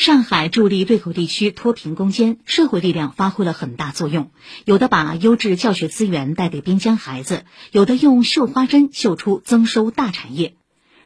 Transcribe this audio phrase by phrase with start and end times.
[0.00, 4.30] 上海助力对口地区脱贫攻坚，社会力量发挥了很大作用。
[4.64, 10.54] 有的把优质教学资源带给边疆孩子，有的用绣花针绣出增收大产业。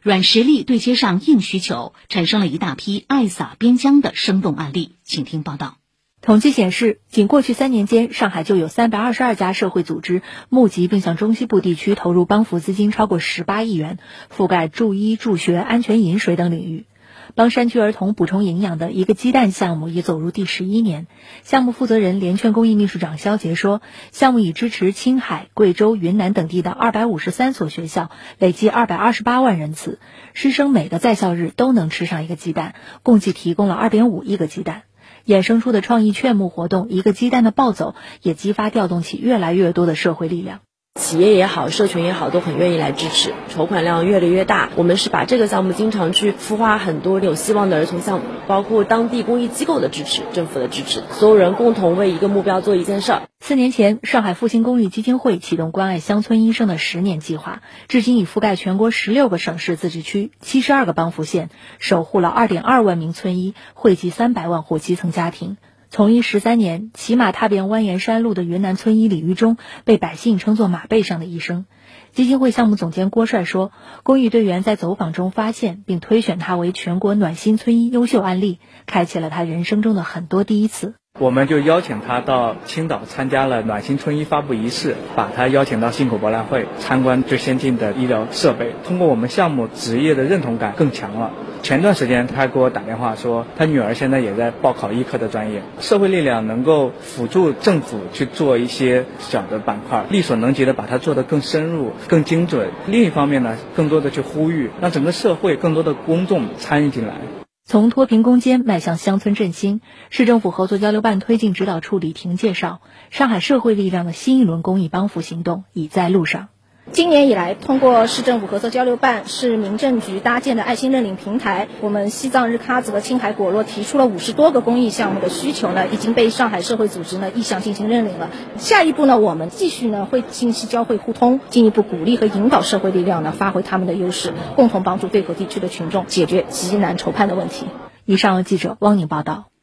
[0.01, 4.95] 软实力对接上硬需求，产生了一大批爱洒边疆的生动案例。
[5.03, 5.75] 请听报道。
[6.21, 13.99] 统计显示，仅过去三年间，上海就有三百二十二家社会组织募集并向中西部地区投入帮扶资金超过十八亿元，
[14.33, 16.85] 覆盖助医、助学、安全饮水等领域。
[17.33, 21.07] 帮山区儿童补充营养的一个鸡蛋项目已走入第十一年。
[21.43, 29.99] 项目负责人、联劝公益秘书长肖杰说：“项目已支持青海、贵州、云南等地的二百五十三所学校，累计二百二十八万人次，
[30.33, 34.83] 师生每个在校日都能吃上一个鸡蛋，共计提供了二点五亿个鸡蛋。
[35.25, 40.59] 衍生出的创意劝募活动‘一个鸡蛋的暴走’，也激发调动起越来越多的社会力量。”
[41.05, 44.71] 企业也好，社群也好，都很愿意来支持，筹款量越来越大。
[44.75, 53.21] 我们是把这个项目经常去孵化很多有希望的儿童项目，包括当地公益机构的支持、政府的支持，所有人共同为一个目标做一件事儿。
[53.39, 65.57] 四年前，上海复兴公益基金会启动关爱乡村医生的十年计划，至今已覆盖全国十六个省市自治区、七十二个帮扶县，守护了二点二万名村医，惠及三百万户基层家庭。
[65.95, 71.63] 从医十三年，骑马踏遍蜿蜒山路的云南村医李玉忠，被百姓称作“马背上的医生”。
[72.11, 73.71] 基金会项目总监郭帅说
[74.03, 88.73] ：“公益队员在走访中发现并推选他为全国暖心村医优秀案例，开启了他人生中的很多第一次。”我们就邀请他到青岛参加了暖心村医发布仪式，把他邀请到信口博览会参观最先进的医疗设备。
[88.83, 91.31] 通过我们项目，职业的认同感更强了。
[91.65, 95.63] 前段时间他给我打电话说，他女儿现在也在报考医科的专业。
[95.79, 102.69] 社会力量能够辅助政府去做一些小的板块，力所能及的把它做得更深入、更精准。
[102.85, 107.15] 另一方面呢，更多的去呼吁，让整个社会更多的公众参与进来。
[107.63, 112.79] 从脱贫攻坚迈向乡村振兴，市政府合作交流办推进指导处李婷介绍，
[113.09, 116.49] 上海社会力量的新一轮公益帮扶行动已在路上。
[116.95, 128.29] 今年以来，通过市政府合作交流办、市民政局搭建的爱心认领平台，我们西藏日喀则和青海果洛提出了五十多个公益项目的需求呢，已经被上海社会组织呢意向进行认领了。
[128.57, 137.65] 下一步呢，我们继续呢会信息交汇互通，进一步鼓励和引导社会力量呢发挥他们的优势，共同帮助对口地区的群众解决急难愁盼的问题。
[138.05, 139.54] 以上记者汪宁报道。